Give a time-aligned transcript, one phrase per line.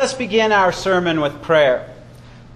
[0.00, 1.86] Let's begin our sermon with prayer.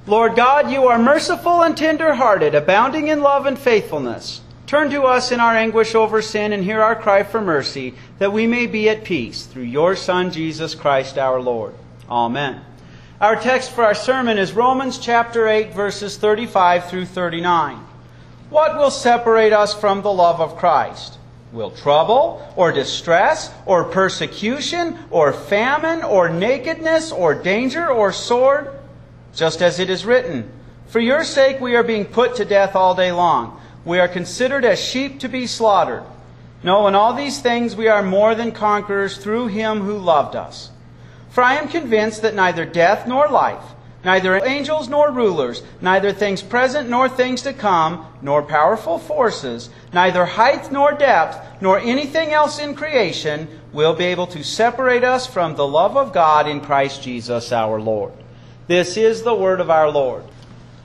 [0.06, 4.40] Lord God, you are merciful and tender hearted, abounding in love and faithfulness.
[4.66, 8.32] Turn to us in our anguish over sin and hear our cry for mercy, that
[8.32, 11.74] we may be at peace through your Son, Jesus Christ our Lord.
[12.08, 12.62] Amen.
[13.20, 17.76] Our text for our sermon is Romans chapter 8, verses 35 through 39.
[18.48, 21.18] What will separate us from the love of Christ?
[21.54, 28.76] Will trouble, or distress, or persecution, or famine, or nakedness, or danger, or sword?
[29.36, 30.50] Just as it is written,
[30.88, 33.60] For your sake we are being put to death all day long.
[33.84, 36.02] We are considered as sheep to be slaughtered.
[36.64, 40.70] No, in all these things we are more than conquerors through him who loved us.
[41.30, 43.73] For I am convinced that neither death nor life,
[44.04, 50.26] neither angels nor rulers, neither things present nor things to come, nor powerful forces, neither
[50.26, 55.54] height nor depth, nor anything else in creation will be able to separate us from
[55.54, 58.12] the love of God in Christ Jesus our Lord.
[58.66, 60.24] This is the word of our Lord.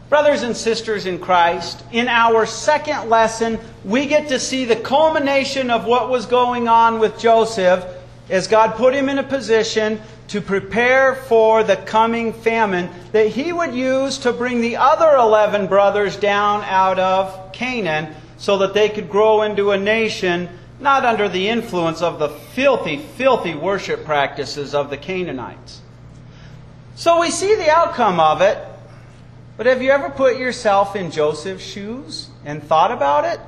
[0.09, 5.69] Brothers and sisters in Christ, in our second lesson, we get to see the culmination
[5.69, 7.85] of what was going on with Joseph
[8.27, 13.51] as God put him in a position to prepare for the coming famine that he
[13.51, 18.89] would use to bring the other 11 brothers down out of Canaan so that they
[18.89, 20.47] could grow into a nation
[20.79, 25.81] not under the influence of the filthy, filthy worship practices of the Canaanites.
[26.95, 28.57] So we see the outcome of it,
[29.57, 33.39] but have you ever put yourself in Joseph's shoes and thought about it?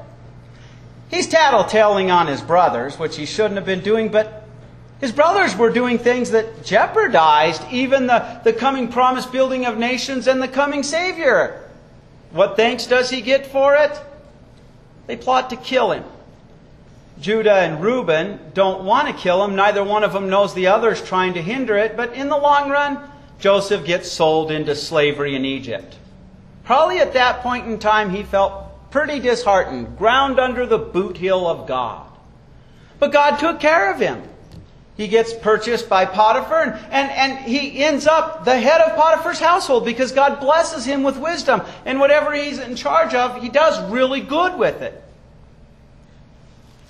[1.09, 4.40] He's tattletaling on his brothers, which he shouldn't have been doing, but
[5.01, 10.27] his brothers were doing things that jeopardized even the, the coming promised building of nations
[10.27, 11.67] and the coming Savior.
[12.29, 13.99] What thanks does he get for it?
[15.07, 16.03] They plot to kill him.
[17.19, 19.55] Judah and Reuben don't want to kill him.
[19.55, 21.97] Neither one of them knows the other's trying to hinder it.
[21.97, 22.99] But in the long run,
[23.39, 25.97] Joseph gets sold into slavery in Egypt.
[26.63, 31.47] Probably at that point in time, he felt pretty disheartened, ground under the boot heel
[31.47, 32.05] of God.
[32.99, 34.21] But God took care of him.
[34.97, 39.39] He gets purchased by Potiphar, and, and, and, he ends up the head of Potiphar's
[39.39, 41.61] household because God blesses him with wisdom.
[41.85, 45.01] And whatever he's in charge of, he does really good with it.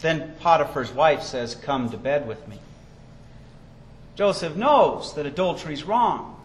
[0.02, 2.58] Then Potiphar's wife says, Come to bed with me.
[4.16, 6.38] Joseph knows that adultery is wrong.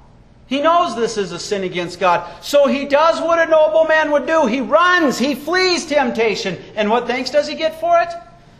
[0.46, 2.44] He knows this is a sin against God.
[2.44, 4.46] So he does what a noble man would do.
[4.46, 6.56] He runs, he flees temptation.
[6.76, 8.08] And what thanks does he get for it?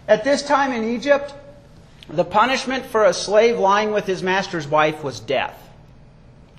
[0.09, 1.33] At this time in Egypt,
[2.09, 5.61] the punishment for a slave lying with his master's wife was death.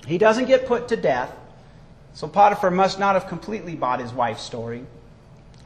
[0.06, 1.34] He doesn't get put to death,
[2.14, 4.84] so Potiphar must not have completely bought his wife's story.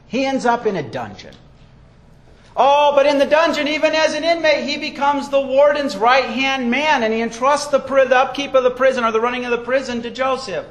[0.07, 1.35] He ends up in a dungeon.
[2.55, 6.69] Oh, but in the dungeon, even as an inmate, he becomes the warden's right hand
[6.69, 9.57] man and he entrusts the, the upkeep of the prison or the running of the
[9.57, 10.65] prison to Joseph.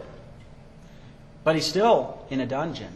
[1.42, 2.92] But he's still in a dungeon.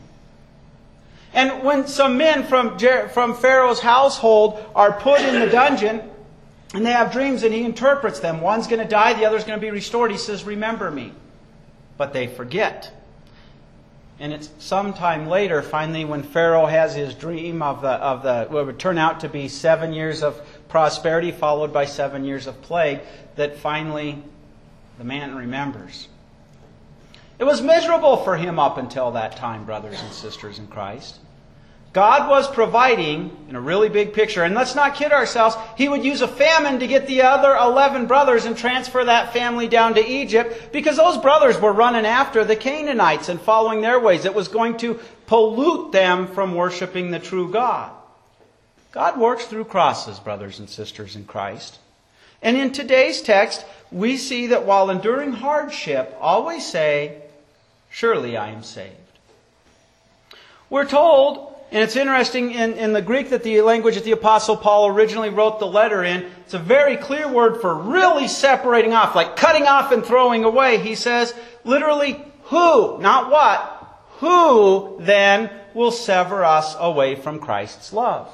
[1.33, 6.03] And when some men from, from Pharaoh's household are put in the dungeon,
[6.75, 8.41] and they have dreams, and he interprets them.
[8.41, 10.11] One's going to die, the other's going to be restored.
[10.11, 11.13] He says, Remember me.
[11.97, 12.93] But they forget.
[14.19, 18.67] And it's sometime later, finally, when Pharaoh has his dream of the, of the what
[18.67, 23.01] would turn out to be seven years of prosperity followed by seven years of plague,
[23.37, 24.23] that finally
[24.97, 26.09] the man remembers.
[27.39, 31.19] It was miserable for him up until that time, brothers and sisters in Christ.
[31.97, 36.05] God was providing in a really big picture, and let's not kid ourselves, He would
[36.05, 40.07] use a famine to get the other 11 brothers and transfer that family down to
[40.07, 44.27] Egypt because those brothers were running after the Canaanites and following their ways.
[44.27, 47.91] It was going to pollute them from worshiping the true God.
[48.93, 51.79] God works through crosses, brothers and sisters in Christ.
[52.43, 57.23] And in today's text, we see that while enduring hardship, always say,
[57.97, 58.93] Surely I am saved.
[60.69, 64.55] We're told and it's interesting in, in the Greek that the language that the Apostle
[64.55, 69.17] Paul originally wrote the letter in, it's a very clear word for really separating off,
[69.17, 70.77] like cutting off and throwing away.
[70.77, 71.33] He says,
[71.65, 78.31] literally, who, not what, who then will sever us away from Christ's love?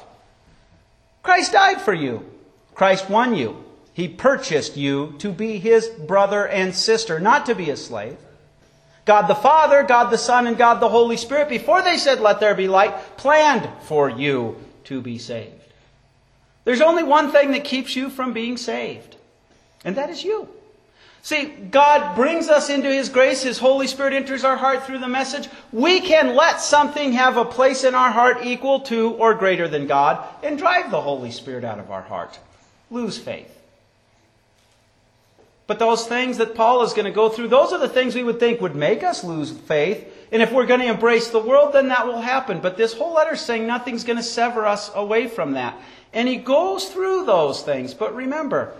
[1.23, 2.29] Christ died for you.
[2.75, 3.62] Christ won you.
[3.94, 8.19] He purchased you to be his brother and sister, not to be a slave.
[9.04, 12.40] God the Father, God the Son, and God the Holy Spirit, before they said, Let
[12.40, 15.54] there be light, planned for you to be saved.
[16.64, 19.16] There's only one thing that keeps you from being saved,
[19.84, 20.49] and that is you.
[21.25, 23.43] See, God brings us into His grace.
[23.43, 25.48] His Holy Spirit enters our heart through the message.
[25.72, 29.87] We can let something have a place in our heart equal to or greater than
[29.87, 32.40] God and drive the Holy Spirit out of our heart.
[32.90, 33.62] Lose faith.
[35.72, 38.22] But those things that Paul is going to go through, those are the things we
[38.22, 40.06] would think would make us lose faith.
[40.30, 42.60] And if we're going to embrace the world, then that will happen.
[42.60, 45.74] But this whole letter is saying nothing's going to sever us away from that.
[46.12, 47.94] And he goes through those things.
[47.94, 48.74] But remember,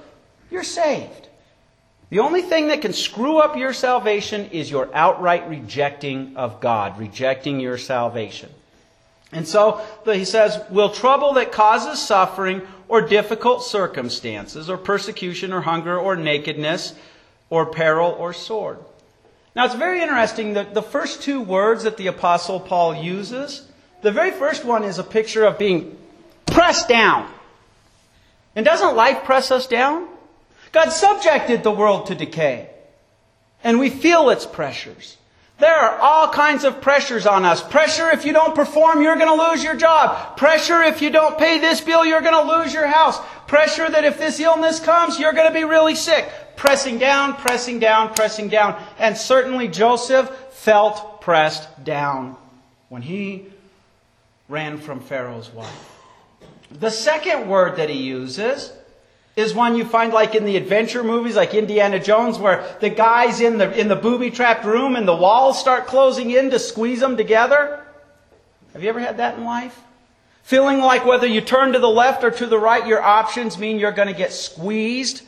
[0.51, 1.29] you're saved.
[2.11, 6.99] The only thing that can screw up your salvation is your outright rejecting of God,
[6.99, 8.51] rejecting your salvation.
[9.33, 12.61] And so he says, will trouble that causes suffering
[12.93, 16.93] or difficult circumstances or persecution or hunger or nakedness
[17.49, 18.79] or peril or sword.
[19.57, 23.67] Now it's very interesting that the first two words that the apostle Paul uses,
[24.03, 25.97] the very first one is a picture of being
[26.45, 27.33] pressed down.
[28.55, 30.07] And doesn't life press us down?
[30.73, 32.69] God subjected the world to decay.
[33.65, 35.17] And we feel its pressures.
[35.63, 37.63] There are all kinds of pressures on us.
[37.63, 40.37] Pressure if you don't perform, you're going to lose your job.
[40.37, 43.17] Pressure if you don't pay this bill, you're going to lose your house.
[43.47, 46.29] Pressure that if this illness comes, you're going to be really sick.
[46.57, 48.83] Pressing down, pressing down, pressing down.
[48.99, 52.37] And certainly Joseph felt pressed down
[52.89, 53.45] when he
[54.49, 56.03] ran from Pharaoh's wife.
[56.73, 58.73] The second word that he uses
[59.35, 63.41] is one you find like in the adventure movies, like Indiana Jones, where the guy's
[63.41, 67.01] in the, in the booby trapped room and the walls start closing in to squeeze
[67.01, 67.83] them together.
[68.75, 69.79] Have you ever had that in life?
[70.43, 73.79] Feeling like whether you turn to the left or to the right, your options mean
[73.79, 75.23] you're going to get squeezed.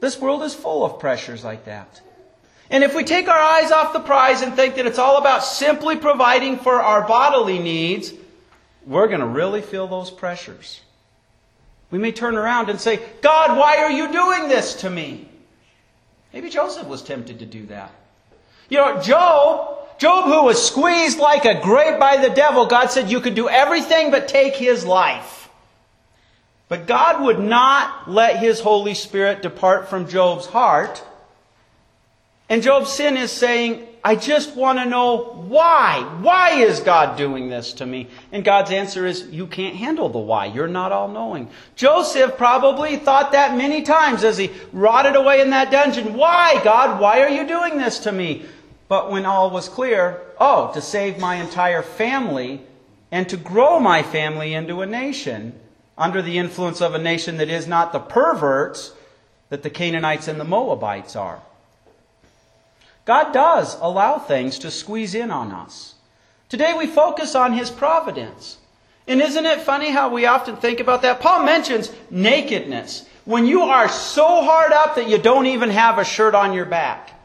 [0.00, 2.00] This world is full of pressures like that.
[2.70, 5.44] And if we take our eyes off the prize and think that it's all about
[5.44, 8.12] simply providing for our bodily needs,
[8.86, 10.80] we're going to really feel those pressures.
[11.90, 15.28] We may turn around and say, God, why are you doing this to me?
[16.32, 17.90] Maybe Joseph was tempted to do that.
[18.68, 23.10] You know, Job, Job who was squeezed like a grape by the devil, God said
[23.10, 25.48] you could do everything but take his life.
[26.68, 31.02] But God would not let his Holy Spirit depart from Job's heart.
[32.50, 36.18] And Job's sin is saying, I just want to know why.
[36.20, 38.08] Why is God doing this to me?
[38.32, 40.46] And God's answer is, you can't handle the why.
[40.46, 41.50] You're not all knowing.
[41.76, 46.14] Joseph probably thought that many times as he rotted away in that dungeon.
[46.14, 47.00] Why, God?
[47.00, 48.44] Why are you doing this to me?
[48.88, 52.62] But when all was clear, oh, to save my entire family
[53.10, 55.58] and to grow my family into a nation
[55.96, 58.92] under the influence of a nation that is not the perverts
[59.50, 61.42] that the Canaanites and the Moabites are.
[63.08, 65.94] God does allow things to squeeze in on us.
[66.50, 68.58] Today we focus on His providence.
[69.06, 71.18] And isn't it funny how we often think about that?
[71.18, 73.08] Paul mentions nakedness.
[73.24, 76.66] When you are so hard up that you don't even have a shirt on your
[76.66, 77.18] back.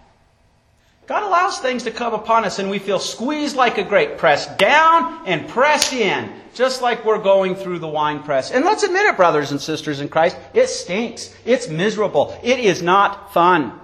[1.06, 4.57] God allows things to come upon us and we feel squeezed like a grape, pressed
[4.57, 8.51] down and pressed in, just like we're going through the wine press.
[8.51, 11.36] And let's admit it, brothers and sisters in Christ, it stinks.
[11.44, 12.39] It's miserable.
[12.41, 13.81] It is not fun.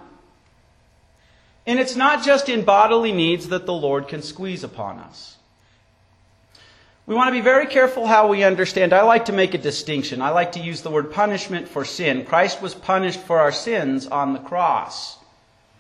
[1.69, 5.37] And it's not just in bodily needs that the Lord can squeeze upon us.
[7.05, 8.91] We want to be very careful how we understand.
[8.91, 10.19] I like to make a distinction.
[10.19, 12.25] I like to use the word punishment for sin.
[12.25, 15.19] Christ was punished for our sins on the cross.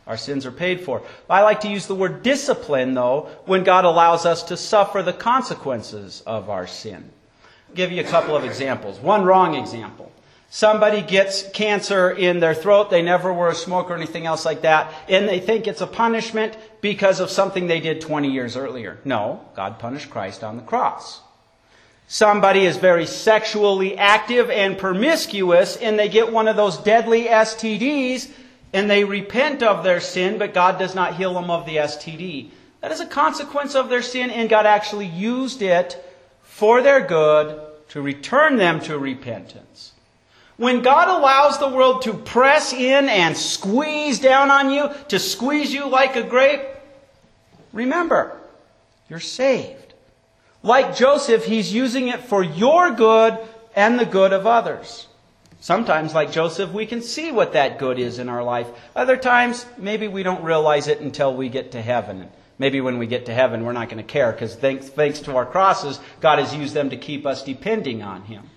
[0.05, 1.01] Our sins are paid for.
[1.27, 5.11] I like to use the word discipline, though, when God allows us to suffer the
[5.11, 7.09] consequences of our sin.
[7.67, 8.99] I'll give you a couple of examples.
[8.99, 10.11] One wrong example.
[10.51, 14.61] Somebody gets cancer in their throat, they never were a smoker or anything else like
[14.61, 18.97] that, and they think it's a punishment because of something they did 20 years earlier.
[19.05, 21.21] No, God punished Christ on the cross.
[22.07, 28.31] Somebody is very sexually active and promiscuous, and they get one of those deadly STDs,
[28.73, 32.49] and they repent of their sin, but God does not heal them of the STD.
[32.81, 36.03] That is a consequence of their sin, and God actually used it
[36.41, 39.91] for their good to return them to repentance.
[40.59, 45.73] When God allows the world to press in and squeeze down on you, to squeeze
[45.73, 46.59] you like a grape,
[47.71, 48.37] remember,
[49.07, 49.93] you're saved.
[50.61, 53.37] Like Joseph, he's using it for your good
[53.73, 55.07] and the good of others.
[55.61, 58.67] Sometimes, like Joseph, we can see what that good is in our life.
[58.97, 62.27] Other times, maybe we don't realize it until we get to heaven.
[62.57, 65.37] Maybe when we get to heaven, we're not going to care because thanks, thanks to
[65.37, 68.49] our crosses, God has used them to keep us depending on Him.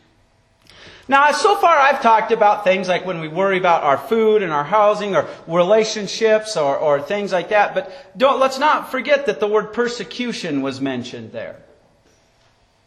[1.09, 4.53] Now, so far I've talked about things like when we worry about our food and
[4.53, 9.41] our housing or relationships or, or things like that, but don't, let's not forget that
[9.41, 11.57] the word persecution was mentioned there.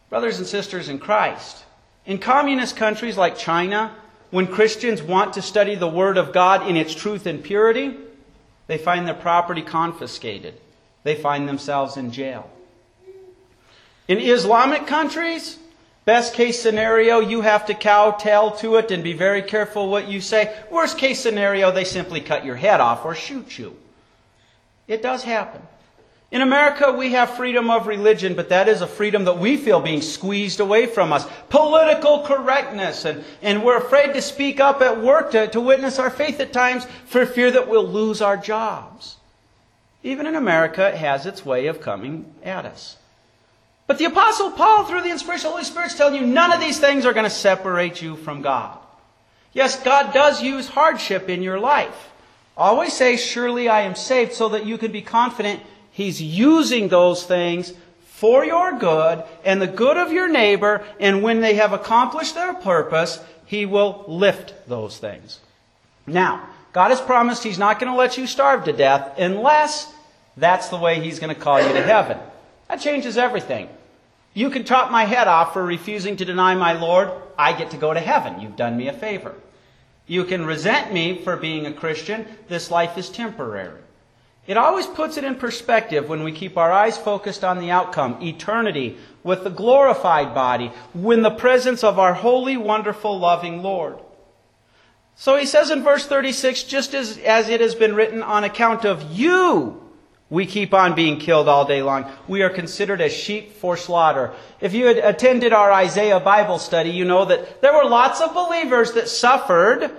[0.08, 1.64] Brothers and sisters in Christ,
[2.06, 3.94] in communist countries like China,
[4.30, 7.96] when Christians want to study the Word of God in its truth and purity,
[8.66, 10.54] they find their property confiscated.
[11.04, 12.50] They find themselves in jail.
[14.08, 15.58] In Islamic countries,
[16.06, 20.20] Best case scenario, you have to kowtow to it and be very careful what you
[20.20, 20.56] say.
[20.70, 23.76] Worst case scenario, they simply cut your head off or shoot you.
[24.86, 25.62] It does happen.
[26.30, 29.80] In America, we have freedom of religion, but that is a freedom that we feel
[29.80, 31.26] being squeezed away from us.
[31.48, 36.10] Political correctness, and, and we're afraid to speak up at work to, to witness our
[36.10, 39.16] faith at times for fear that we'll lose our jobs.
[40.04, 42.96] Even in America, it has its way of coming at us.
[43.86, 46.52] But the Apostle Paul, through the inspiration of the Holy Spirit, is telling you none
[46.52, 48.78] of these things are going to separate you from God.
[49.52, 52.10] Yes, God does use hardship in your life.
[52.56, 57.24] Always say, Surely I am saved, so that you can be confident He's using those
[57.24, 57.72] things
[58.04, 62.54] for your good and the good of your neighbor, and when they have accomplished their
[62.54, 65.40] purpose, He will lift those things.
[66.06, 69.92] Now, God has promised He's not going to let you starve to death unless
[70.36, 72.18] that's the way He's going to call you to heaven.
[72.68, 73.68] That changes everything.
[74.34, 77.10] You can chop my head off for refusing to deny my Lord.
[77.38, 78.40] I get to go to heaven.
[78.40, 79.34] You've done me a favor.
[80.06, 82.26] You can resent me for being a Christian.
[82.48, 83.80] This life is temporary.
[84.46, 88.22] It always puts it in perspective when we keep our eyes focused on the outcome,
[88.22, 93.98] eternity, with the glorified body, when the presence of our holy, wonderful, loving Lord.
[95.16, 98.84] So he says in verse 36, just as, as it has been written, on account
[98.84, 99.82] of you,
[100.28, 102.10] we keep on being killed all day long.
[102.26, 104.32] We are considered as sheep for slaughter.
[104.60, 108.34] If you had attended our Isaiah Bible study, you know that there were lots of
[108.34, 109.90] believers that suffered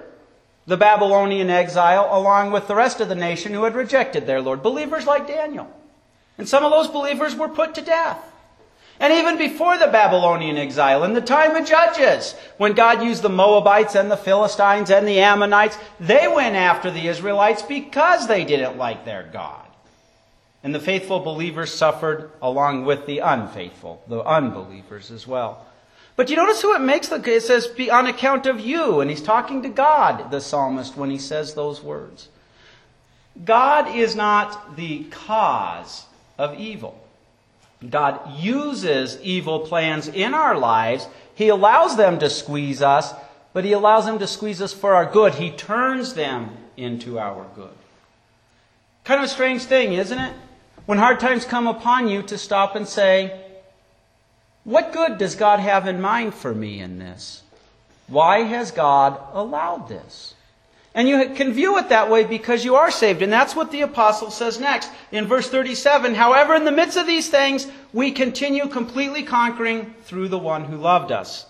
[0.66, 4.62] the Babylonian exile along with the rest of the nation who had rejected their Lord.
[4.62, 5.72] Believers like Daniel.
[6.38, 8.20] And some of those believers were put to death.
[9.00, 13.30] And even before the Babylonian exile, in the time of Judges, when God used the
[13.30, 18.78] Moabites and the Philistines and the Ammonites, they went after the Israelites because they didn't
[18.78, 19.67] like their God.
[20.68, 25.66] And the faithful believers suffered along with the unfaithful, the unbelievers as well.
[26.18, 29.10] But you notice who it makes the it says be on account of you, and
[29.10, 32.28] he's talking to God, the psalmist, when he says those words.
[33.46, 36.06] God is not the cause
[36.38, 37.02] of evil.
[37.90, 41.08] God uses evil plans in our lives.
[41.34, 43.14] He allows them to squeeze us,
[43.54, 45.36] but he allows them to squeeze us for our good.
[45.36, 47.70] He turns them into our good.
[49.06, 50.34] Kind of a strange thing, isn't it?
[50.88, 53.40] When hard times come upon you to stop and say,
[54.64, 57.44] What good does God have in mind for me in this?
[58.08, 60.34] Why has God allowed this?
[60.96, 63.22] And you can view it that way because you are saved.
[63.22, 64.90] And that's what the apostle says next.
[65.12, 70.30] In verse 37, however, in the midst of these things, we continue completely conquering through
[70.30, 71.46] the one who loved us.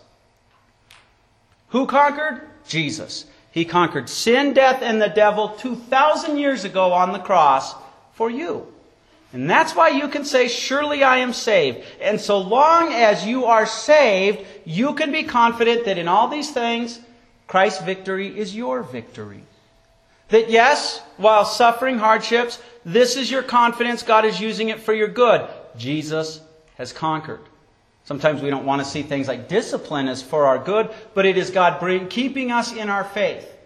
[1.70, 2.42] Who conquered?
[2.68, 3.26] Jesus.
[3.52, 7.76] He conquered sin, death, and the devil 2,000 years ago on the cross
[8.14, 8.68] for you.
[9.34, 11.84] And that's why you can say, Surely I am saved.
[12.02, 16.52] And so long as you are saved, you can be confident that in all these
[16.52, 17.00] things,
[17.48, 19.44] Christ's victory is your victory.
[20.30, 24.04] That yes, while suffering hardships, this is your confidence.
[24.04, 25.48] God is using it for your good.
[25.78, 26.42] Jesus
[26.78, 27.42] has conquered.
[28.04, 31.38] Sometimes we don't want to see things like discipline as for our good, but it
[31.38, 33.57] is God keeping us in our faith.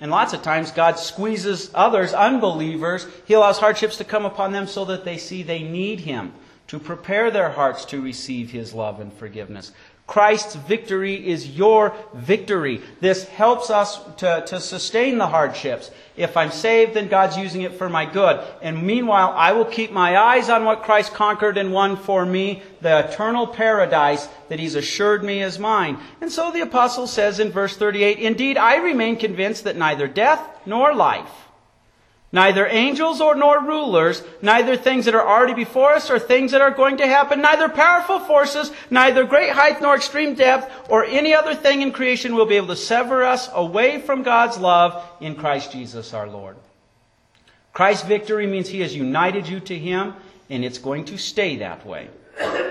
[0.00, 3.06] And lots of times God squeezes others, unbelievers.
[3.24, 6.34] He allows hardships to come upon them so that they see they need Him
[6.68, 9.72] to prepare their hearts to receive His love and forgiveness.
[10.06, 12.80] Christ's victory is your victory.
[13.00, 15.90] This helps us to, to sustain the hardships.
[16.16, 18.40] If I'm saved, then God's using it for my good.
[18.62, 22.62] And meanwhile, I will keep my eyes on what Christ conquered and won for me,
[22.80, 25.98] the eternal paradise that He's assured me is mine.
[26.20, 30.40] And so the apostle says in verse 38, Indeed, I remain convinced that neither death
[30.64, 31.45] nor life,
[32.32, 36.60] Neither angels or nor rulers, neither things that are already before us or things that
[36.60, 41.34] are going to happen, neither powerful forces, neither great height nor extreme depth, or any
[41.34, 45.36] other thing in creation will be able to sever us away from God's love in
[45.36, 46.56] Christ Jesus our Lord.
[47.72, 50.14] Christ's victory means He has united you to Him,
[50.50, 52.08] and it's going to stay that way.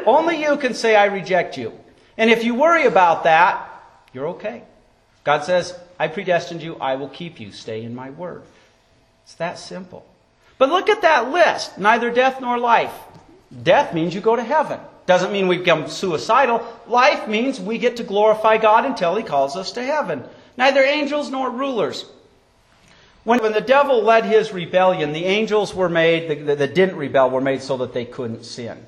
[0.05, 1.73] Only you can say, I reject you.
[2.17, 3.69] And if you worry about that,
[4.13, 4.63] you're okay.
[5.23, 7.51] God says, I predestined you, I will keep you.
[7.51, 8.43] Stay in my word.
[9.25, 10.05] It's that simple.
[10.57, 12.93] But look at that list neither death nor life.
[13.63, 14.79] Death means you go to heaven.
[15.05, 16.65] Doesn't mean we become suicidal.
[16.87, 20.23] Life means we get to glorify God until He calls us to heaven.
[20.57, 22.05] Neither angels nor rulers.
[23.23, 27.41] When, when the devil led his rebellion, the angels were made, that didn't rebel, were
[27.41, 28.85] made so that they couldn't sin.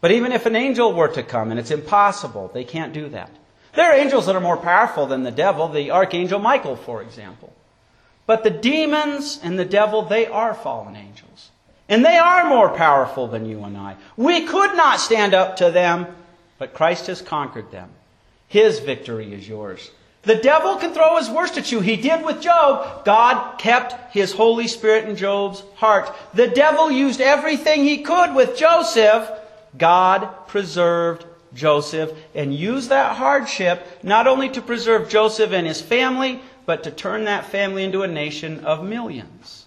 [0.00, 3.30] But even if an angel were to come, and it's impossible, they can't do that.
[3.74, 7.52] There are angels that are more powerful than the devil, the archangel Michael, for example.
[8.26, 11.50] But the demons and the devil, they are fallen angels.
[11.88, 13.96] And they are more powerful than you and I.
[14.16, 16.06] We could not stand up to them,
[16.58, 17.90] but Christ has conquered them.
[18.48, 19.90] His victory is yours.
[20.22, 21.80] The devil can throw his worst at you.
[21.80, 23.04] He did with Job.
[23.04, 26.10] God kept his Holy Spirit in Job's heart.
[26.32, 29.30] The devil used everything he could with Joseph.
[29.76, 36.40] God preserved Joseph and used that hardship not only to preserve Joseph and his family,
[36.66, 39.64] but to turn that family into a nation of millions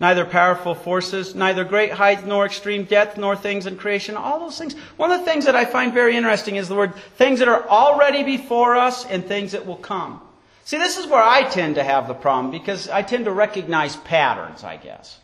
[0.00, 4.58] neither powerful forces, neither great height nor extreme depth, nor things in creation, all those
[4.58, 4.74] things.
[4.96, 7.66] One of the things that I find very interesting is the word things that are
[7.68, 10.20] already before us and things that will come.
[10.64, 13.96] See, this is where I tend to have the problem because I tend to recognize
[13.96, 15.20] patterns, I guess.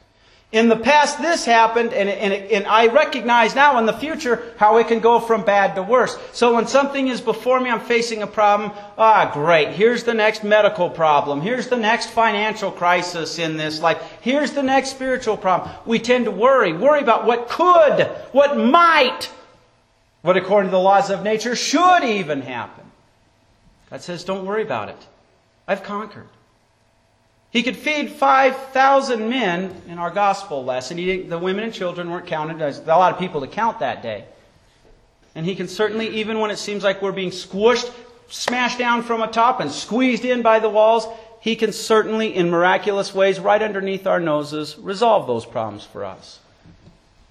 [0.53, 4.79] In the past, this happened, and, and, and, I recognize now in the future how
[4.79, 6.19] it can go from bad to worse.
[6.33, 8.73] So when something is before me, I'm facing a problem.
[8.99, 9.69] Ah, great.
[9.69, 11.41] Here's the next medical problem.
[11.41, 14.03] Here's the next financial crisis in this life.
[14.23, 15.71] Here's the next spiritual problem.
[15.87, 16.73] We tend to worry.
[16.73, 19.31] Worry about what could, what might,
[20.23, 22.91] what according to the laws of nature should even happen.
[23.89, 25.07] God says, don't worry about it.
[25.69, 26.27] I've conquered.
[27.51, 30.97] He could feed 5,000 men in our gospel lesson.
[31.29, 32.59] the women and children weren't counted.
[32.59, 34.25] There's a lot of people to count that day.
[35.35, 37.93] And he can certainly, even when it seems like we're being squished,
[38.29, 41.07] smashed down from atop and squeezed in by the walls,
[41.41, 46.39] he can certainly, in miraculous ways, right underneath our noses, resolve those problems for us.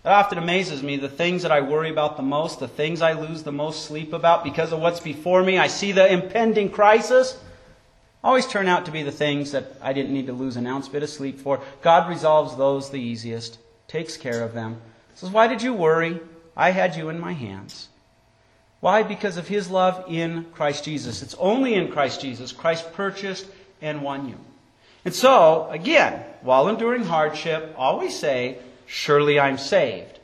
[0.03, 3.13] That often amazes me, the things that I worry about the most, the things I
[3.13, 5.57] lose the most sleep about because of what's before me.
[5.57, 7.38] I see the impending crisis
[8.23, 10.88] always turn out to be the things that I didn't need to lose an ounce
[10.88, 11.61] bit of sleep for.
[11.81, 13.57] God resolves those the easiest,
[13.88, 14.81] takes care of them.
[15.15, 16.19] Says, Why did you worry?
[16.55, 17.88] I had you in my hands.
[18.79, 19.03] Why?
[19.03, 21.21] Because of his love in Christ Jesus.
[21.21, 22.51] It's only in Christ Jesus.
[22.51, 23.45] Christ purchased
[23.81, 24.38] and won you.
[25.05, 30.19] And so, again, while enduring hardship, always say, Surely I'm saved.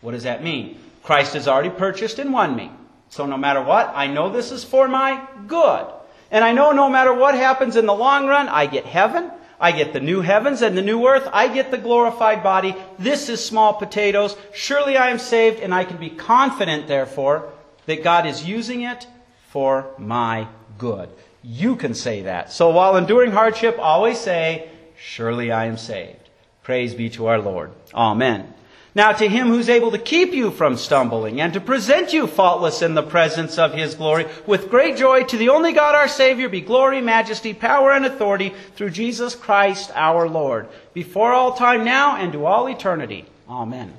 [0.00, 0.78] What does that mean?
[1.02, 2.70] Christ has already purchased and won me.
[3.08, 5.86] So no matter what, I know this is for my good.
[6.30, 9.30] And I know no matter what happens in the long run, I get heaven.
[9.60, 11.28] I get the new heavens and the new earth.
[11.32, 12.74] I get the glorified body.
[12.98, 14.36] This is small potatoes.
[14.54, 17.52] Surely I am saved, and I can be confident, therefore,
[17.86, 19.06] that God is using it
[19.48, 21.10] for my good.
[21.42, 22.52] You can say that.
[22.52, 26.28] So while enduring hardship, always say, Surely I am saved.
[26.62, 27.72] Praise be to our Lord.
[27.94, 28.52] Amen.
[28.94, 32.82] Now to him who's able to keep you from stumbling and to present you faultless
[32.82, 36.48] in the presence of his glory with great joy to the only God our Savior
[36.48, 42.16] be glory, majesty, power, and authority through Jesus Christ our Lord, before all time now
[42.16, 43.26] and to all eternity.
[43.48, 43.92] Amen.